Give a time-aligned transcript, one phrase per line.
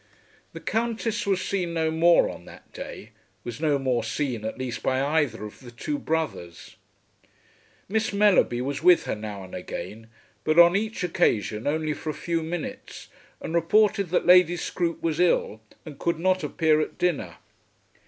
[0.53, 3.11] The Countess was seen no more on that day,
[3.43, 6.75] was no more seen at least by either of the two brothers.
[7.87, 10.07] Miss Mellerby was with her now and again,
[10.43, 13.09] but on each occasion only for a few minutes,
[13.39, 17.35] and reported that Lady Scroope was ill and could not appear at dinner.